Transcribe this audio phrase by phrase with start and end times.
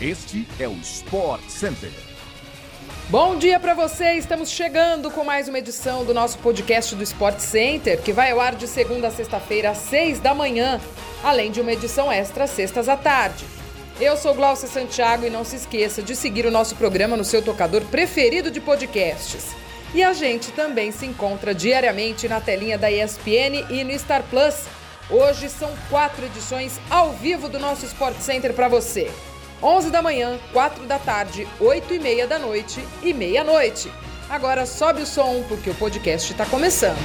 [0.00, 1.90] Este é o Sport Center.
[3.08, 4.12] Bom dia para você!
[4.12, 8.40] Estamos chegando com mais uma edição do nosso podcast do Sport Center, que vai ao
[8.40, 10.80] ar de segunda a sexta-feira às seis da manhã,
[11.24, 13.44] além de uma edição extra sextas à tarde.
[14.00, 17.42] Eu sou Glaucia Santiago e não se esqueça de seguir o nosso programa no seu
[17.42, 19.46] tocador preferido de podcasts.
[19.92, 24.54] E a gente também se encontra diariamente na telinha da ESPN e no Star Plus.
[25.10, 29.10] Hoje são quatro edições ao vivo do nosso Sport Center para você.
[29.62, 33.90] 11 da manhã, 4 da tarde, 8 e meia da noite e meia-noite.
[34.30, 36.96] Agora sobe o som porque o podcast está começando.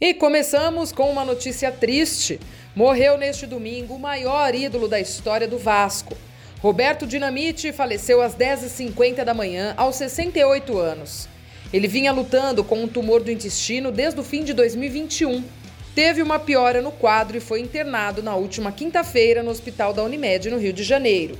[0.00, 2.38] E começamos com uma notícia triste.
[2.76, 6.16] Morreu neste domingo o maior ídolo da história do Vasco.
[6.60, 11.28] Roberto Dinamite faleceu às 10h50 da manhã, aos 68 anos.
[11.72, 15.44] Ele vinha lutando com um tumor do intestino desde o fim de 2021.
[15.94, 20.48] Teve uma piora no quadro e foi internado na última quinta-feira no Hospital da Unimed,
[20.50, 21.36] no Rio de Janeiro.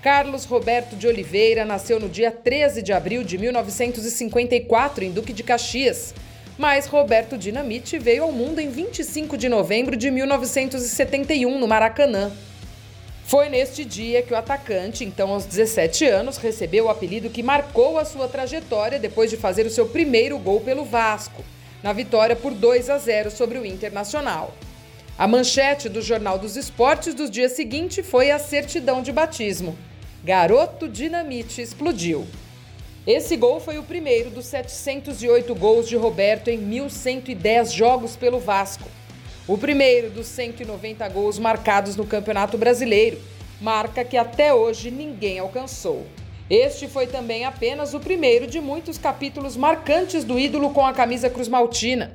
[0.00, 5.42] Carlos Roberto de Oliveira nasceu no dia 13 de abril de 1954 em Duque de
[5.42, 6.14] Caxias,
[6.56, 12.30] mas Roberto Dinamite veio ao mundo em 25 de novembro de 1971 no Maracanã.
[13.28, 17.98] Foi neste dia que o atacante, então aos 17 anos, recebeu o apelido que marcou
[17.98, 21.44] a sua trajetória depois de fazer o seu primeiro gol pelo Vasco,
[21.82, 24.54] na vitória por 2 a 0 sobre o Internacional.
[25.18, 29.76] A manchete do Jornal dos Esportes do dia seguinte foi a certidão de batismo.
[30.24, 32.26] Garoto Dinamite explodiu.
[33.06, 38.88] Esse gol foi o primeiro dos 708 gols de Roberto em 1110 jogos pelo Vasco.
[39.48, 43.18] O primeiro dos 190 gols marcados no Campeonato Brasileiro,
[43.58, 46.06] marca que até hoje ninguém alcançou.
[46.50, 51.30] Este foi também apenas o primeiro de muitos capítulos marcantes do ídolo com a camisa
[51.30, 52.14] Cruz Maltina.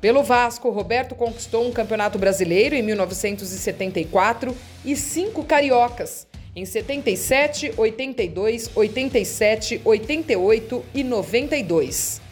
[0.00, 8.70] Pelo Vasco, Roberto conquistou um Campeonato Brasileiro em 1974 e cinco cariocas em 77, 82,
[8.74, 12.31] 87, 88 e 92.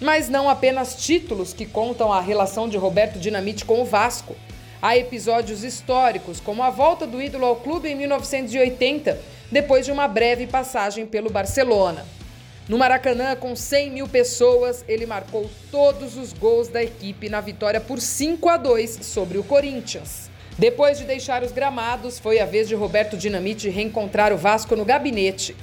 [0.00, 4.34] Mas não apenas títulos que contam a relação de Roberto Dinamite com o Vasco.
[4.80, 9.20] Há episódios históricos, como a volta do ídolo ao clube em 1980,
[9.52, 12.06] depois de uma breve passagem pelo Barcelona.
[12.66, 17.80] No Maracanã, com 100 mil pessoas, ele marcou todos os gols da equipe na vitória
[17.80, 20.30] por 5 a 2 sobre o Corinthians.
[20.58, 24.84] Depois de deixar os gramados, foi a vez de Roberto Dinamite reencontrar o Vasco no
[24.84, 25.54] gabinete.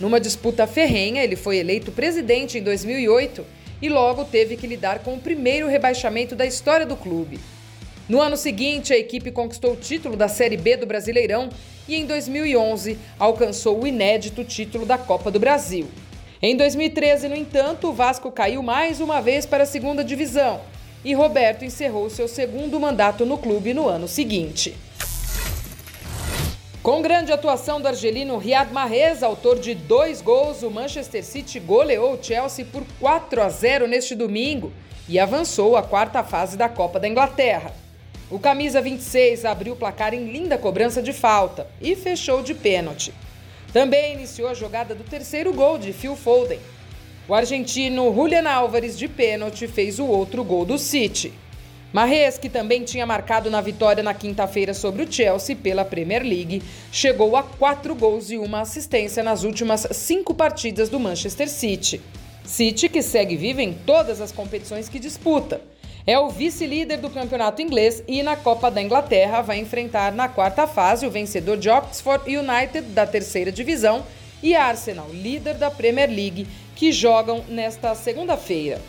[0.00, 3.44] Numa disputa ferrenha, ele foi eleito presidente em 2008
[3.82, 7.40] e logo teve que lidar com o primeiro rebaixamento da história do clube.
[8.08, 11.48] No ano seguinte, a equipe conquistou o título da Série B do Brasileirão
[11.88, 15.88] e em 2011 alcançou o inédito título da Copa do Brasil.
[16.40, 20.60] Em 2013, no entanto, o Vasco caiu mais uma vez para a segunda divisão
[21.04, 24.74] e Roberto encerrou seu segundo mandato no clube no ano seguinte.
[26.82, 32.14] Com grande atuação do argelino Riyad Mahrez, autor de dois gols, o Manchester City goleou
[32.14, 34.72] o Chelsea por 4 a 0 neste domingo
[35.08, 37.72] e avançou à quarta fase da Copa da Inglaterra.
[38.28, 43.14] O camisa 26 abriu o placar em linda cobrança de falta e fechou de pênalti.
[43.72, 46.58] Também iniciou a jogada do terceiro gol de Phil Foden.
[47.28, 51.32] O argentino Julian Álvares de pênalti fez o outro gol do City.
[51.92, 56.62] Marrez, que também tinha marcado na vitória na quinta-feira sobre o Chelsea pela Premier League,
[56.90, 62.00] chegou a quatro gols e uma assistência nas últimas cinco partidas do Manchester City.
[62.44, 65.60] City que segue vivo em todas as competições que disputa.
[66.06, 70.66] É o vice-líder do campeonato inglês e na Copa da Inglaterra vai enfrentar na quarta
[70.66, 74.02] fase o vencedor de Oxford United da terceira divisão
[74.42, 78.80] e Arsenal, líder da Premier League, que jogam nesta segunda-feira.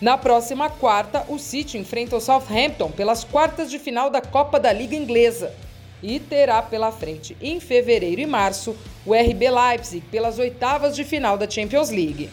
[0.00, 4.70] Na próxima quarta, o City enfrenta o Southampton pelas quartas de final da Copa da
[4.70, 5.54] Liga Inglesa
[6.02, 11.38] e terá pela frente, em fevereiro e março, o RB Leipzig pelas oitavas de final
[11.38, 12.28] da Champions League.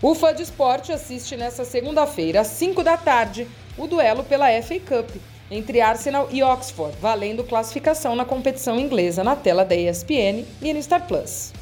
[0.00, 4.80] O Fã de Esporte assiste nesta segunda-feira, às 5 da tarde, o duelo pela FA
[4.80, 5.10] Cup
[5.50, 10.82] entre Arsenal e Oxford, valendo classificação na competição inglesa na tela da ESPN e no
[10.82, 11.52] Star Plus.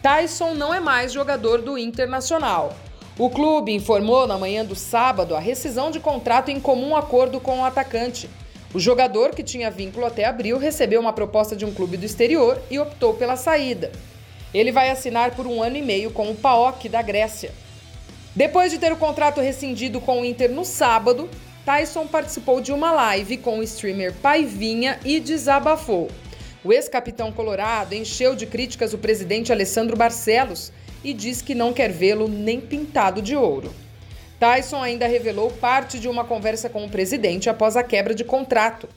[0.00, 2.74] Tyson não é mais jogador do Internacional.
[3.18, 7.60] O clube informou na manhã do sábado a rescisão de contrato em comum acordo com
[7.60, 8.28] o atacante.
[8.74, 12.60] O jogador, que tinha vínculo até abril, recebeu uma proposta de um clube do exterior
[12.70, 13.90] e optou pela saída.
[14.52, 17.52] Ele vai assinar por um ano e meio com o PAOK da Grécia.
[18.34, 21.26] Depois de ter o contrato rescindido com o Inter no sábado,
[21.64, 26.10] Tyson participou de uma live com o streamer Paivinha e desabafou.
[26.62, 30.70] O ex-capitão colorado encheu de críticas o presidente Alessandro Barcelos
[31.06, 33.72] e diz que não quer vê-lo nem pintado de ouro.
[34.40, 38.88] Tyson ainda revelou parte de uma conversa com o presidente após a quebra de contrato.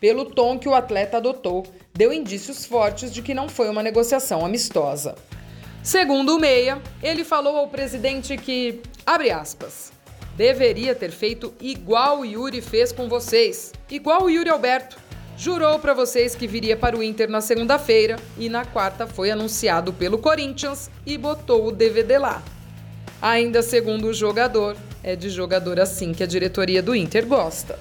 [0.00, 4.46] Pelo tom que o atleta adotou, deu indícios fortes de que não foi uma negociação
[4.46, 5.16] amistosa.
[5.82, 9.90] Segundo o Meia, ele falou ao presidente que, abre aspas,
[10.36, 15.05] deveria ter feito igual o Yuri fez com vocês, igual o Yuri Alberto.
[15.38, 19.92] Jurou para vocês que viria para o Inter na segunda-feira e na quarta foi anunciado
[19.92, 22.42] pelo Corinthians e botou o DVD lá.
[23.20, 27.78] Ainda segundo o jogador, é de jogador assim que a diretoria do Inter gosta.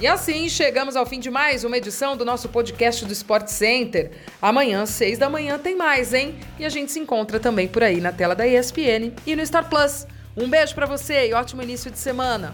[0.00, 4.10] E assim chegamos ao fim de mais uma edição do nosso podcast do Sport Center.
[4.42, 6.34] Amanhã, seis da manhã, tem mais, hein?
[6.58, 9.68] E a gente se encontra também por aí na tela da ESPN e no Star
[9.68, 10.04] Plus.
[10.36, 12.52] Um beijo para você e ótimo início de semana.